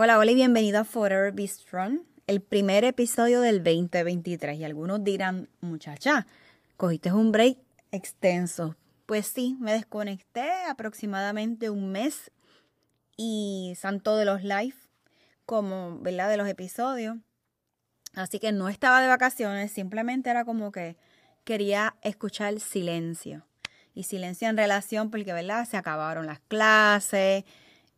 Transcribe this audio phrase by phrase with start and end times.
[0.00, 4.56] Hola, hola y bienvenido a Forever Be Strong, el primer episodio del 2023.
[4.56, 6.28] Y algunos dirán, muchacha,
[6.76, 7.58] cogiste un break
[7.90, 8.76] extenso.
[9.06, 12.30] Pues sí, me desconecté aproximadamente un mes
[13.16, 14.76] y santo de los live,
[15.44, 16.30] como, ¿verdad?
[16.30, 17.16] De los episodios.
[18.14, 20.96] Así que no estaba de vacaciones, simplemente era como que
[21.42, 23.48] quería escuchar silencio.
[23.94, 25.68] Y silencio en relación porque, ¿verdad?
[25.68, 27.42] Se acabaron las clases.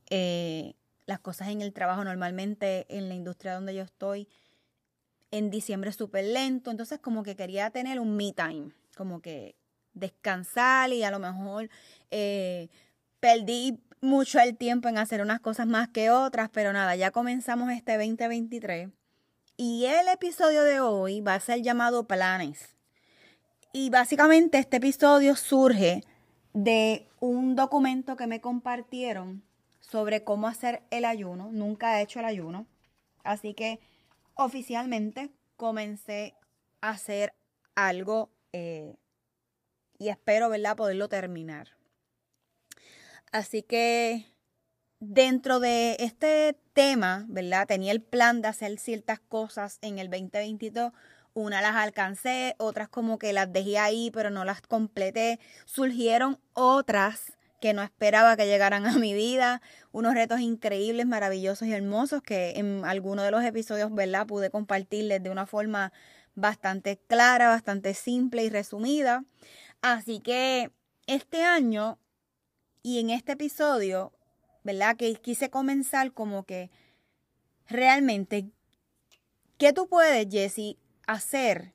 [0.09, 0.77] Eh,
[1.11, 4.29] las cosas en el trabajo normalmente en la industria donde yo estoy
[5.33, 9.57] en diciembre es súper lento, entonces como que quería tener un me time, como que
[9.93, 11.69] descansar y a lo mejor
[12.13, 12.69] eh,
[13.19, 17.73] perdí mucho el tiempo en hacer unas cosas más que otras, pero nada, ya comenzamos
[17.73, 18.89] este 2023
[19.57, 22.77] y el episodio de hoy va a ser llamado Planes.
[23.73, 26.05] Y básicamente este episodio surge
[26.53, 29.43] de un documento que me compartieron
[29.91, 31.51] sobre cómo hacer el ayuno.
[31.53, 32.67] Nunca he hecho el ayuno.
[33.25, 33.81] Así que
[34.35, 36.35] oficialmente comencé
[36.81, 37.35] a hacer
[37.75, 38.97] algo eh,
[39.99, 41.69] y espero, ¿verdad?, poderlo terminar.
[43.33, 44.27] Así que
[45.01, 47.67] dentro de este tema, ¿verdad?
[47.67, 50.93] Tenía el plan de hacer ciertas cosas en el 2022.
[51.35, 55.39] Una las alcancé, otras como que las dejé ahí, pero no las completé.
[55.65, 59.63] Surgieron otras que no esperaba que llegaran a mi vida,
[59.93, 64.27] unos retos increíbles, maravillosos y hermosos que en algunos de los episodios, ¿verdad?
[64.27, 65.93] Pude compartirles de una forma
[66.35, 69.25] bastante clara, bastante simple y resumida.
[69.83, 70.71] Así que
[71.07, 71.99] este año
[72.83, 74.13] y en este episodio,
[74.65, 74.97] ¿verdad?
[74.97, 76.71] Que quise comenzar como que
[77.69, 78.51] realmente,
[79.59, 81.75] ¿qué tú puedes, Jessie, hacer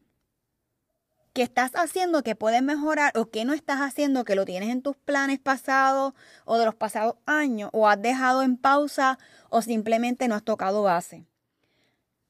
[1.35, 4.81] ¿Qué estás haciendo que puedes mejorar o qué no estás haciendo que lo tienes en
[4.81, 6.13] tus planes pasados
[6.45, 9.19] o de los pasados años o has dejado en pausa
[9.49, 11.25] o simplemente no has tocado base.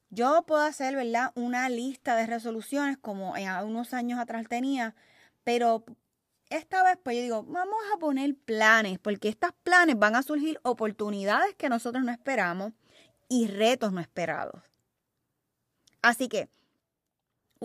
[0.10, 1.32] Yo puedo hacer, ¿verdad?
[1.36, 4.96] Una lista de resoluciones como en unos años atrás tenía,
[5.44, 5.86] pero
[6.50, 10.60] esta vez pues yo digo, vamos a poner planes, porque estos planes van a surgir
[10.64, 12.74] oportunidades que nosotros no esperamos
[13.30, 14.64] y retos no esperados.
[16.02, 16.50] Así que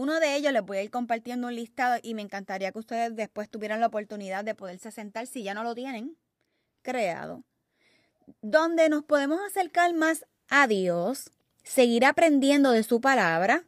[0.00, 3.14] uno de ellos les voy a ir compartiendo un listado y me encantaría que ustedes
[3.14, 6.17] después tuvieran la oportunidad de poderse sentar, si ya no lo tienen
[6.81, 7.44] creado,
[8.41, 11.31] donde nos podemos acercar más a Dios,
[11.64, 13.64] seguir aprendiendo de su palabra,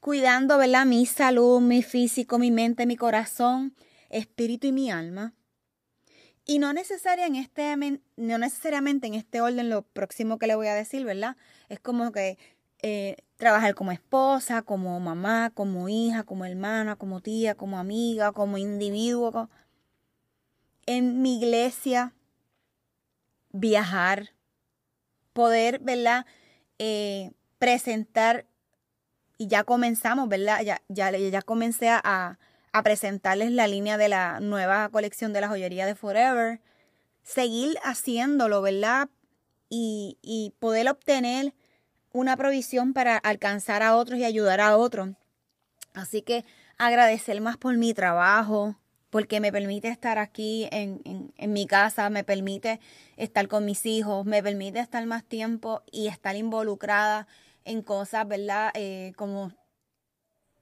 [0.00, 0.86] cuidando ¿verdad?
[0.86, 3.74] mi salud, mi físico, mi mente, mi corazón,
[4.10, 5.34] espíritu y mi alma.
[6.46, 7.76] Y no, este,
[8.16, 11.36] no necesariamente en este orden lo próximo que le voy a decir, ¿verdad?
[11.68, 12.38] Es como que
[12.86, 18.58] eh, trabajar como esposa, como mamá, como hija, como hermana, como tía, como amiga, como
[18.58, 19.48] individuo.
[20.84, 22.12] En mi iglesia,
[23.52, 24.34] viajar,
[25.32, 26.26] poder, ¿verdad?
[26.78, 28.44] Eh, presentar
[29.38, 30.60] y ya comenzamos, ¿verdad?
[30.60, 32.38] Ya, ya, ya comencé a,
[32.72, 36.60] a presentarles la línea de la nueva colección de la joyería de Forever.
[37.22, 39.08] Seguir haciéndolo, ¿verdad?
[39.70, 41.54] Y, y poder obtener
[42.14, 45.10] una provisión para alcanzar a otros y ayudar a otros.
[45.92, 46.44] Así que
[46.78, 48.76] agradecer más por mi trabajo,
[49.10, 52.80] porque me permite estar aquí en, en, mi casa, me permite
[53.16, 57.26] estar con mis hijos, me permite estar más tiempo y estar involucrada
[57.64, 58.70] en cosas, ¿verdad?
[58.74, 59.52] Eh, como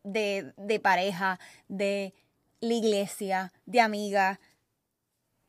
[0.05, 1.39] de, de, pareja,
[1.69, 2.15] de
[2.61, 4.41] la iglesia, de amiga,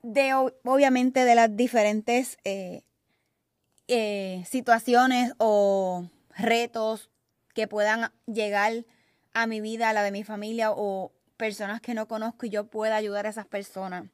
[0.02, 2.84] de obviamente de las diferentes eh,
[3.88, 7.10] eh, situaciones o retos
[7.54, 8.86] que puedan llegar
[9.34, 12.68] a mi vida, a la de mi familia o personas que no conozco y yo
[12.68, 14.06] pueda ayudar a esas personas.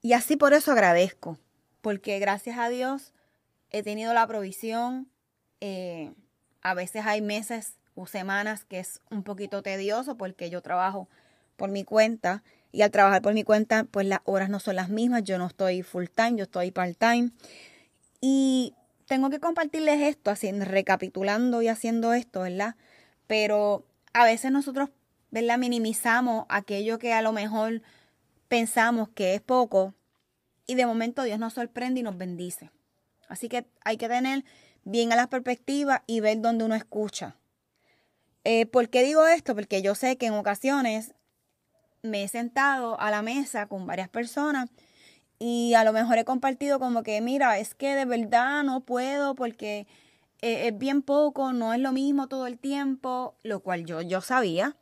[0.00, 1.38] Y así por eso agradezco,
[1.80, 3.12] porque gracias a Dios
[3.70, 5.10] he tenido la provisión.
[5.60, 6.12] Eh,
[6.62, 11.08] a veces hay meses o semanas que es un poquito tedioso porque yo trabajo
[11.56, 14.88] por mi cuenta y al trabajar por mi cuenta pues las horas no son las
[14.90, 17.30] mismas, yo no estoy full time, yo estoy part time
[18.20, 18.74] y
[19.06, 22.76] tengo que compartirles esto, haciendo, recapitulando y haciendo esto, ¿verdad?
[23.26, 24.90] Pero a veces nosotros,
[25.30, 25.58] ¿verdad?
[25.58, 27.82] Minimizamos aquello que a lo mejor
[28.48, 29.94] pensamos que es poco
[30.66, 32.70] y de momento Dios nos sorprende y nos bendice.
[33.28, 34.44] Así que hay que tener
[34.84, 37.36] bien a las perspectivas y ver dónde uno escucha.
[38.44, 39.54] Eh, ¿Por qué digo esto?
[39.54, 41.14] Porque yo sé que en ocasiones
[42.02, 44.70] me he sentado a la mesa con varias personas
[45.38, 49.34] y a lo mejor he compartido como que, mira, es que de verdad no puedo
[49.34, 49.86] porque
[50.40, 54.20] eh, es bien poco, no es lo mismo todo el tiempo, lo cual yo, yo
[54.20, 54.76] sabía.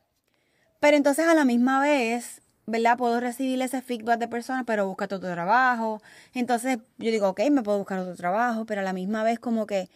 [0.80, 2.98] Pero entonces a la misma vez, ¿verdad?
[2.98, 6.02] Puedo recibir ese feedback de personas, pero búscate otro trabajo.
[6.34, 9.66] Entonces yo digo, ok, me puedo buscar otro trabajo, pero a la misma vez como
[9.66, 9.88] que,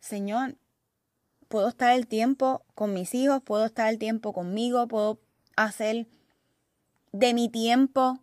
[0.00, 0.56] Señor,
[1.48, 5.20] puedo estar el tiempo con mis hijos, puedo estar el tiempo conmigo, puedo
[5.56, 6.06] hacer
[7.12, 8.20] de mi tiempo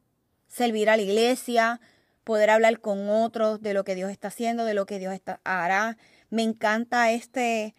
[0.47, 1.81] servir a la iglesia,
[2.23, 5.39] poder hablar con otros de lo que Dios está haciendo, de lo que Dios está,
[5.43, 5.97] hará.
[6.29, 7.75] Me encanta este,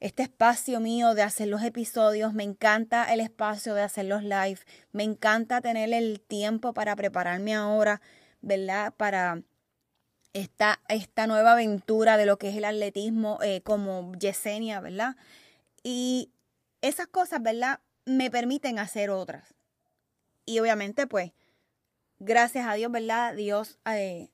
[0.00, 4.58] este espacio mío de hacer los episodios, me encanta el espacio de hacer los live,
[4.92, 8.00] me encanta tener el tiempo para prepararme ahora,
[8.40, 8.92] ¿verdad?
[8.96, 9.42] Para
[10.32, 15.16] esta, esta nueva aventura de lo que es el atletismo eh, como Yesenia, ¿verdad?
[15.82, 16.30] Y
[16.82, 17.80] esas cosas, ¿verdad?
[18.04, 19.54] Me permiten hacer otras.
[20.50, 21.30] Y obviamente, pues,
[22.18, 23.36] gracias a Dios, ¿verdad?
[23.36, 24.32] Dios eh,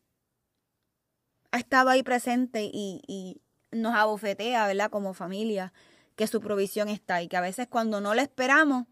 [1.50, 4.88] ha estado ahí presente y, y nos abofetea, ¿verdad?
[4.88, 5.74] Como familia,
[6.14, 8.86] que su provisión está y que a veces cuando no lo esperamos,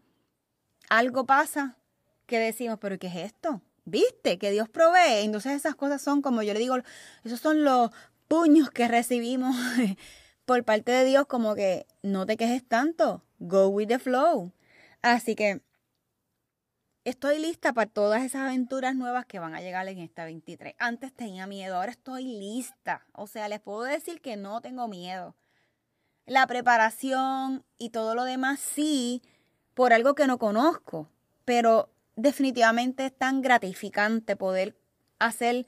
[0.87, 1.79] algo pasa
[2.27, 3.59] que decimos, pero ¿qué es esto?
[3.85, 4.37] ¿Viste?
[4.37, 5.23] Que Dios provee.
[5.23, 6.77] Entonces esas cosas son, como yo le digo,
[7.23, 7.89] esos son los
[8.27, 9.55] puños que recibimos
[10.45, 14.53] por parte de Dios, como que no te quejes tanto, go with the flow.
[15.01, 15.64] Así que
[17.05, 20.75] estoy lista para todas esas aventuras nuevas que van a llegar en esta 23.
[20.79, 23.05] Antes tenía miedo, ahora estoy lista.
[23.13, 25.35] O sea, les puedo decir que no tengo miedo.
[26.25, 29.21] La preparación y todo lo demás sí,
[29.75, 31.07] por algo que no conozco,
[31.45, 34.75] pero definitivamente es tan gratificante poder
[35.19, 35.67] hacer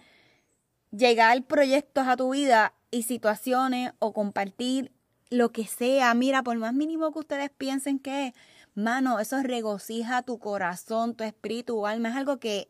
[0.92, 4.92] llegar proyectos a tu vida y situaciones o compartir
[5.30, 6.14] lo que sea.
[6.16, 8.34] Mira, por más mínimo que ustedes piensen que es,
[8.78, 12.10] Mano, eso regocija tu corazón, tu espíritu, tu alma.
[12.10, 12.70] Es algo que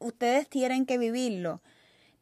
[0.00, 1.62] ustedes tienen que vivirlo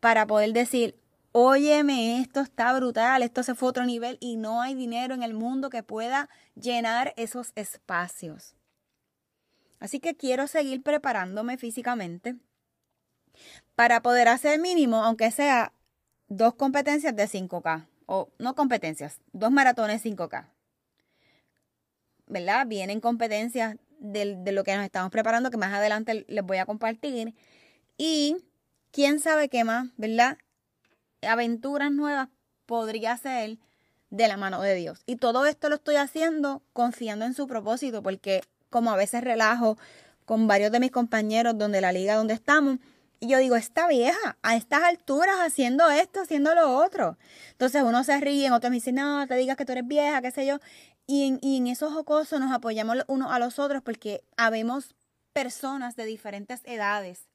[0.01, 1.01] para poder decir,
[1.33, 5.23] óyeme, esto está brutal, esto se fue a otro nivel y no hay dinero en
[5.23, 8.55] el mundo que pueda llenar esos espacios.
[9.81, 12.37] Así que quiero seguir preparándome físicamente
[13.75, 15.73] para poder hacer mínimo, aunque sea
[16.29, 20.52] dos competencias de 5K, o no competencias, dos maratones 5K.
[22.27, 22.67] ¿Verdad?
[22.67, 26.67] Vienen competencias de, de, lo que nos estamos preparando, que más adelante les voy a
[26.67, 27.35] compartir.
[27.97, 28.37] Y
[28.91, 30.39] quién sabe qué más, ¿verdad?
[31.23, 32.29] Aventuras nuevas
[32.67, 33.59] podría ser
[34.11, 35.03] de la mano de Dios.
[35.07, 39.79] Y todo esto lo estoy haciendo confiando en su propósito, porque como a veces relajo
[40.25, 42.79] con varios de mis compañeros donde la liga donde estamos,
[43.23, 47.17] y yo digo, esta vieja, a estas alturas haciendo esto, haciendo lo otro.
[47.53, 50.33] Entonces uno se ríe, otros me dicen, no, te digas que tú eres vieja, qué
[50.33, 50.59] sé yo.
[51.07, 54.95] Y en, y en esos jocosos nos apoyamos unos a los otros porque habemos
[55.33, 57.29] personas de diferentes edades.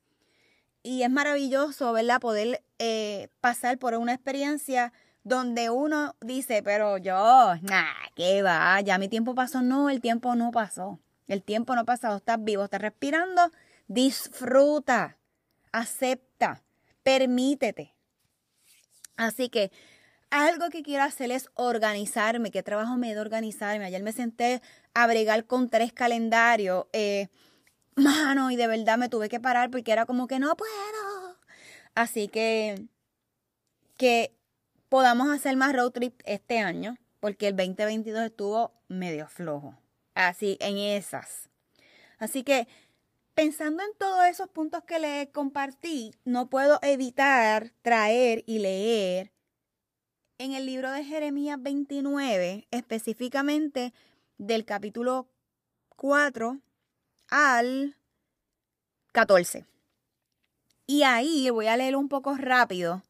[0.84, 2.22] Y es maravilloso, ¿verdad?
[2.22, 4.94] Poder eh, pasar por una experiencia
[5.24, 8.80] donde uno dice, pero yo, nada, ¿qué va?
[8.82, 9.62] Ya mi tiempo pasó.
[9.62, 11.00] No, el tiempo no pasó.
[11.28, 12.18] El tiempo no ha pasado.
[12.18, 13.52] Estás vivo, estás respirando.
[13.88, 15.18] Disfruta
[15.72, 16.64] acepta,
[17.04, 17.94] permítete.
[19.16, 19.72] Así que
[20.30, 22.52] algo que quiero hacer es organizarme.
[22.52, 23.86] ¿Qué trabajo me da organizarme?
[23.86, 24.62] Ayer me senté
[24.94, 26.86] a bregar con tres calendarios.
[26.94, 27.28] Eh,
[27.96, 31.38] mano, y de verdad me tuve que parar porque era como que no puedo.
[31.96, 32.88] Así que
[33.98, 34.38] que
[34.90, 39.76] podamos hacer más road trip este año, porque el 2022 estuvo medio flojo.
[40.14, 41.50] Así, en esas.
[42.20, 42.68] Así que,
[43.34, 49.32] pensando en todos esos puntos que le compartí, no puedo evitar traer y leer
[50.38, 53.94] en el libro de Jeremías 29, específicamente
[54.38, 55.28] del capítulo
[55.96, 56.60] 4
[57.30, 57.96] al
[59.12, 59.66] 14.
[60.86, 63.04] Y ahí voy a leer un poco rápido,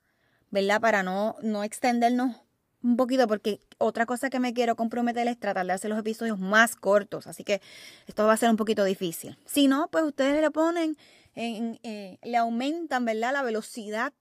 [0.49, 0.79] ¿verdad?
[0.79, 2.37] Para no, no extendernos
[2.81, 6.39] un poquito, porque otra cosa que me quiero comprometer es tratar de hacer los episodios
[6.39, 7.61] más cortos, así que
[8.07, 9.37] esto va a ser un poquito difícil.
[9.45, 10.95] Si no, pues ustedes le ponen,
[11.35, 13.33] en, eh, le aumentan, ¿verdad?
[13.33, 14.13] La velocidad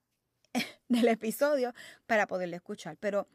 [0.89, 1.73] del episodio
[2.07, 2.97] para poderle escuchar.
[2.99, 3.29] Pero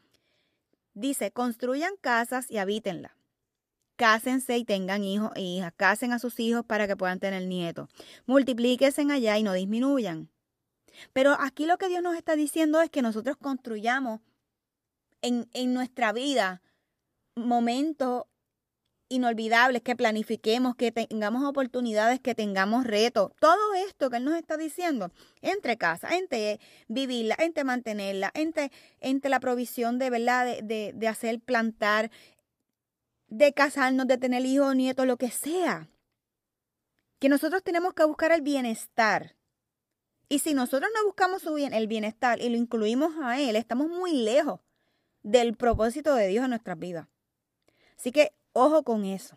[0.94, 3.16] dice, construyan casas y habítenla.
[3.96, 5.72] Cásense y tengan hijos e hijas.
[5.76, 7.88] Casen a sus hijos para que puedan tener nietos.
[8.26, 10.28] Multiplíquense allá y no disminuyan.
[11.12, 14.20] Pero aquí lo que Dios nos está diciendo es que nosotros construyamos
[15.20, 16.62] en, en nuestra vida
[17.34, 18.24] momentos
[19.12, 23.32] inolvidables, que planifiquemos, que tengamos oportunidades, que tengamos retos.
[23.38, 29.30] Todo esto que Él nos está diciendo, entre casa, entre vivirla, entre mantenerla, entre, entre
[29.30, 32.10] la provisión de verdad, de, de, de hacer plantar,
[33.28, 35.88] de casarnos, de tener hijos, nietos, lo que sea.
[37.18, 39.36] Que nosotros tenemos que buscar el bienestar.
[40.28, 43.88] Y si nosotros no buscamos su bien, el bienestar y lo incluimos a Él, estamos
[43.88, 44.60] muy lejos
[45.22, 47.06] del propósito de Dios en nuestras vidas.
[47.96, 49.36] Así que Ojo con eso.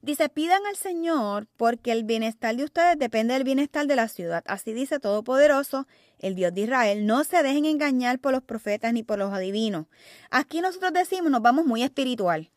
[0.00, 4.44] Dice, pidan al Señor porque el bienestar de ustedes depende del bienestar de la ciudad.
[4.46, 5.88] Así dice Todopoderoso,
[6.20, 7.04] el Dios de Israel.
[7.04, 9.86] No se dejen engañar por los profetas ni por los adivinos.
[10.30, 12.50] Aquí nosotros decimos, nos vamos muy espiritual.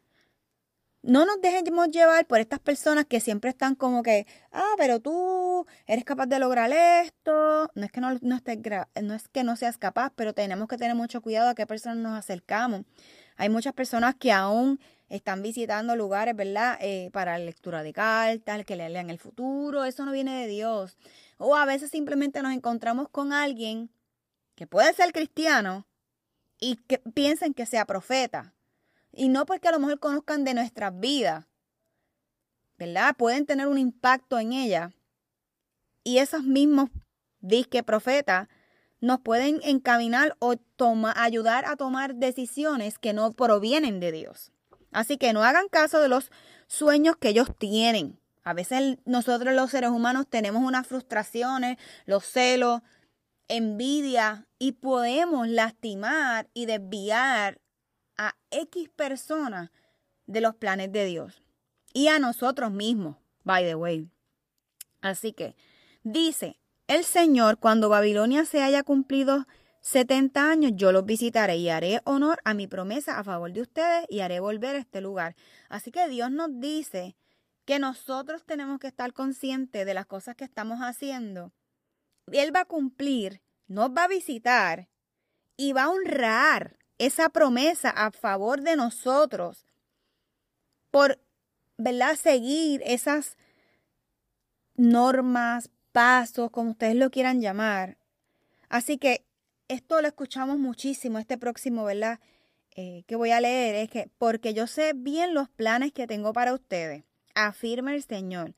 [1.03, 5.65] No nos dejemos llevar por estas personas que siempre están como que, ah, pero tú
[5.88, 7.72] eres capaz de lograr esto.
[7.74, 8.60] No es que no, no, estés,
[9.01, 11.98] no, es que no seas capaz, pero tenemos que tener mucho cuidado a qué personas
[11.98, 12.84] nos acercamos.
[13.41, 14.79] Hay muchas personas que aún
[15.10, 16.77] están visitando lugares, ¿verdad?
[16.79, 19.83] Eh, para lectura de cartas, que le lean el futuro.
[19.83, 20.95] Eso no viene de Dios.
[21.39, 23.89] O a veces simplemente nos encontramos con alguien
[24.53, 25.88] que puede ser cristiano
[26.60, 28.53] y que piensen que sea profeta.
[29.12, 31.48] Y no porque a lo mejor conozcan de nuestras vidas,
[32.77, 33.15] ¿verdad?
[33.17, 34.91] Pueden tener un impacto en ella.
[36.03, 36.91] Y esos mismos
[37.39, 38.50] disque profetas
[39.01, 40.55] nos pueden encaminar o
[41.15, 44.51] ayudar a tomar decisiones que no provienen de Dios.
[44.91, 46.31] Así que no hagan caso de los
[46.67, 48.20] sueños que ellos tienen.
[48.43, 52.81] A veces nosotros los seres humanos tenemos unas frustraciones, los celos,
[53.48, 57.60] envidia y podemos lastimar y desviar
[58.17, 59.72] a X personas
[60.25, 61.43] de los planes de Dios
[61.93, 64.10] y a nosotros mismos, by the way.
[65.01, 65.55] Así que
[66.03, 66.61] dice,
[66.91, 69.48] el Señor, cuando Babilonia se haya cumplido
[69.79, 74.05] 70 años, yo los visitaré y haré honor a mi promesa a favor de ustedes
[74.10, 75.38] y haré volver a este lugar.
[75.69, 77.15] Así que Dios nos dice
[77.63, 81.53] que nosotros tenemos que estar conscientes de las cosas que estamos haciendo.
[82.29, 84.89] Él va a cumplir, nos va a visitar
[85.55, 89.65] y va a honrar esa promesa a favor de nosotros
[90.91, 91.21] por,
[91.77, 92.17] ¿verdad?
[92.17, 93.38] Seguir esas
[94.75, 97.98] normas, pasos, como ustedes lo quieran llamar.
[98.69, 99.25] Así que
[99.67, 102.19] esto lo escuchamos muchísimo, este próximo, ¿verdad?
[102.75, 106.31] Eh, que voy a leer es que, porque yo sé bien los planes que tengo
[106.33, 107.03] para ustedes,
[107.36, 108.53] afirma el Señor,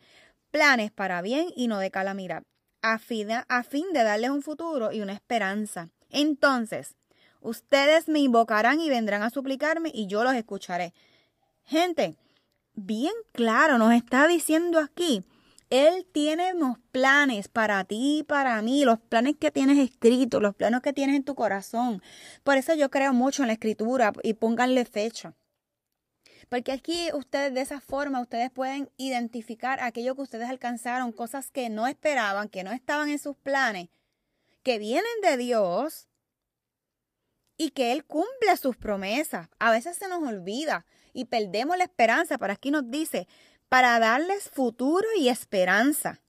[0.51, 2.43] planes para bien y no de calamidad,
[2.81, 5.89] a fin, a fin de darles un futuro y una esperanza.
[6.09, 6.95] Entonces,
[7.41, 10.93] ustedes me invocarán y vendrán a suplicarme y yo los escucharé.
[11.63, 12.15] Gente,
[12.75, 15.23] bien claro nos está diciendo aquí
[15.73, 20.53] él tiene unos planes para ti y para mí, los planes que tienes escritos, los
[20.53, 22.03] planes que tienes en tu corazón.
[22.43, 25.33] Por eso yo creo mucho en la escritura y pónganle fecha.
[26.47, 31.71] Porque aquí ustedes de esa forma, ustedes pueden identificar aquello que ustedes alcanzaron, cosas que
[31.71, 33.89] no esperaban, que no estaban en sus planes,
[34.61, 36.07] que vienen de Dios
[37.57, 39.49] y que Él cumple sus promesas.
[39.57, 43.27] A veces se nos olvida y perdemos la esperanza, pero aquí nos dice,
[43.73, 46.21] para darles futuro y esperanza.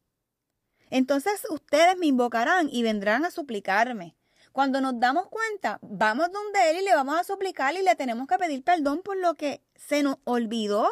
[0.88, 4.16] Entonces ustedes me invocarán y vendrán a suplicarme.
[4.50, 8.26] Cuando nos damos cuenta, vamos donde Él y le vamos a suplicar y le tenemos
[8.28, 10.88] que pedir perdón por lo que se nos olvidó,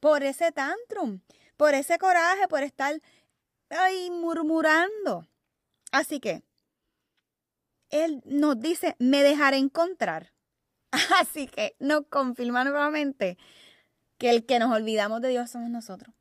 [0.00, 1.20] por ese tantrum,
[1.58, 2.98] por ese coraje, por estar
[3.68, 5.28] ahí murmurando.
[5.92, 6.42] Así que
[7.90, 10.32] Él nos dice, me dejaré encontrar.
[11.20, 13.36] Así que nos confirma nuevamente
[14.18, 16.14] que el que nos olvidamos de Dios somos nosotros.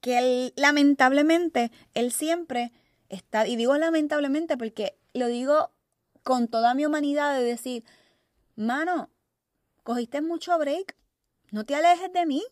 [0.00, 2.72] Que él, lamentablemente, Él siempre
[3.08, 5.72] está, y digo lamentablemente porque lo digo
[6.22, 7.84] con toda mi humanidad de decir,
[8.54, 9.10] mano,
[9.82, 10.96] cogiste mucho break,
[11.50, 12.44] no te alejes de mí,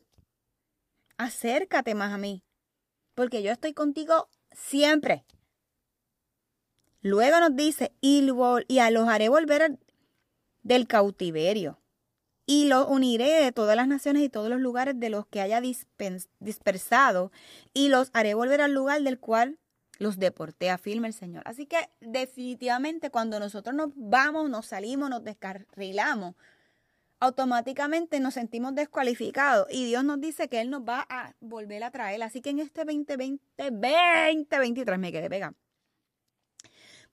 [1.19, 2.43] acércate más a mí,
[3.15, 5.25] porque yo estoy contigo siempre.
[7.03, 8.27] Luego nos dice, y,
[8.69, 9.79] y los haré volver
[10.63, 11.79] del cautiverio,
[12.47, 15.61] y los uniré de todas las naciones y todos los lugares de los que haya
[15.61, 17.33] dispersado,
[17.75, 19.59] y los haré volver al lugar del cual
[19.99, 21.43] los deporté, afirma el Señor.
[21.47, 26.35] Así que definitivamente cuando nosotros nos vamos, nos salimos, nos descarrilamos,
[27.19, 31.91] automáticamente nos sentimos descualificados y Dios nos dice que Él nos va a volver a
[31.91, 32.23] traer.
[32.23, 35.55] Así que en este 2020, 2023 me quedé pegado.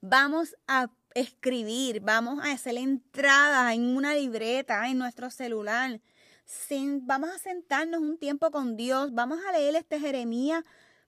[0.01, 6.01] Vamos a escribir, vamos a hacer entradas en una libreta, en nuestro celular.
[6.45, 10.63] Sin, vamos a sentarnos un tiempo con Dios, vamos a leer este Jeremías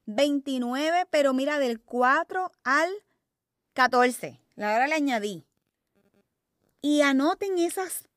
[0.05, 2.89] 29, pero mira, del 4 al
[3.73, 4.39] 14.
[4.55, 5.45] La hora le añadí.
[6.81, 8.07] Y anoten esas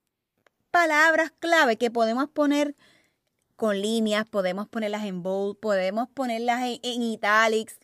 [0.71, 2.77] palabras clave que podemos poner
[3.57, 7.81] con líneas, podemos ponerlas en bold, podemos ponerlas en, italics,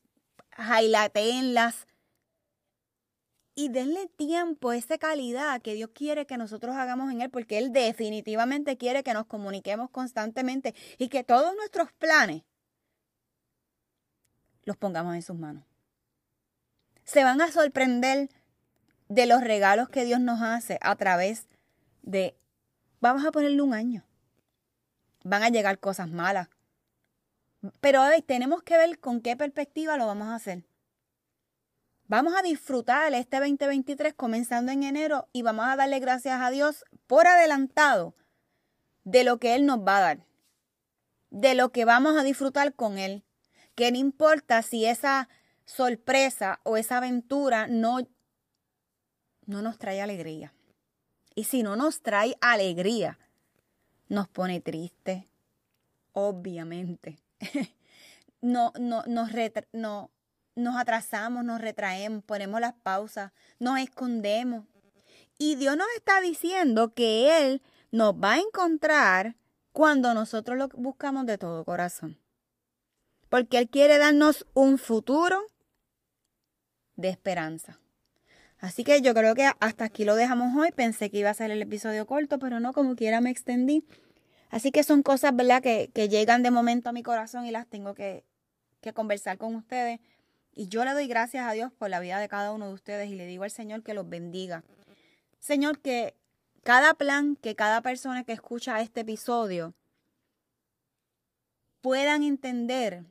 [0.56, 1.87] highlightenlas
[3.54, 7.73] y denle tiempo, esa calidad que Dios quiere que nosotros hagamos en Él, porque Él
[7.73, 12.42] definitivamente quiere que nos comuniquemos constantemente y que todos nuestros planes
[14.64, 15.64] los pongamos en sus manos.
[17.04, 18.28] Se van a sorprender
[19.08, 21.46] de los regalos que Dios nos hace a través
[22.02, 22.37] de,
[23.00, 24.04] vamos a ponerle un año.
[25.23, 26.49] Van a llegar cosas malas.
[27.80, 30.64] Pero hoy tenemos que ver con qué perspectiva lo vamos a hacer.
[32.06, 36.84] Vamos a disfrutar este 2023 comenzando en enero y vamos a darle gracias a Dios
[37.06, 38.14] por adelantado
[39.04, 40.26] de lo que Él nos va a dar,
[41.30, 43.25] de lo que vamos a disfrutar con Él
[43.75, 45.28] que no importa si esa
[45.64, 47.99] sorpresa o esa aventura no,
[49.47, 50.52] no nos trae alegría.
[51.34, 53.19] Y si no nos trae alegría,
[54.08, 55.26] nos pone triste,
[56.12, 57.19] obviamente.
[58.40, 59.30] no, no, nos,
[59.73, 60.10] no,
[60.54, 64.64] nos atrasamos, nos retraemos, ponemos las pausas, nos escondemos.
[65.38, 69.36] Y Dios nos está diciendo que Él nos va a encontrar
[69.73, 72.19] cuando nosotros lo buscamos de todo corazón
[73.34, 75.45] porque Él quiere darnos un futuro
[76.95, 77.80] de esperanza.
[78.60, 80.71] Así que yo creo que hasta aquí lo dejamos hoy.
[80.71, 83.84] Pensé que iba a ser el episodio corto, pero no, como quiera me extendí.
[84.50, 87.95] Así que son cosas, ¿verdad?, que, llegan de momento a mi corazón y las tengo
[87.95, 88.25] que,
[88.80, 89.99] que conversar con ustedes.
[90.54, 93.10] Y yo le doy gracias a Dios por la vida de cada uno de ustedes
[93.10, 94.62] y le digo al Señor que los bendiga.
[95.40, 96.14] Señor, que
[96.62, 99.75] cada plan, que cada persona que escucha este episodio
[101.80, 103.04] puedan entender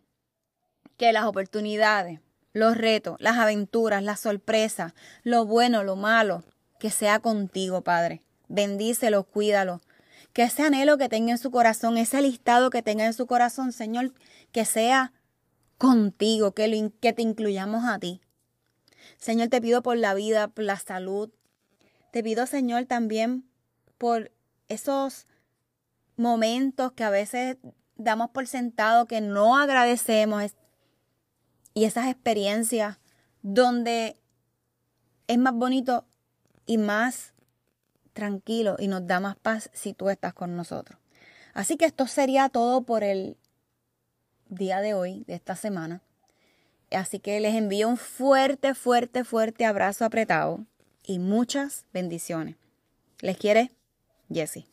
[0.97, 2.21] que las oportunidades,
[2.53, 6.43] los retos, las aventuras, las sorpresas, lo bueno, lo malo,
[6.79, 8.21] que sea contigo, Padre.
[8.47, 9.81] Bendícelo, cuídalo.
[10.31, 13.73] Que ese anhelo que tenga en su corazón, ese listado que tenga en su corazón,
[13.73, 14.13] Señor,
[14.51, 15.11] que sea
[15.83, 18.21] contigo, que, que te incluyamos a ti.
[19.17, 21.29] Señor, te pido por la vida, por la salud.
[22.13, 23.43] Te pido, Señor, también
[23.97, 24.31] por
[24.69, 25.27] esos
[26.15, 27.57] momentos que a veces
[27.97, 30.53] damos por sentado, que no agradecemos,
[31.73, 32.99] y esas experiencias
[33.41, 34.15] donde
[35.27, 36.05] es más bonito
[36.65, 37.33] y más
[38.13, 40.97] tranquilo y nos da más paz si tú estás con nosotros.
[41.53, 43.35] Así que esto sería todo por el
[44.55, 46.01] día de hoy, de esta semana.
[46.91, 50.65] Así que les envío un fuerte, fuerte, fuerte abrazo apretado
[51.05, 52.55] y muchas bendiciones.
[53.19, 53.71] Les quiere
[54.31, 54.72] Jessie.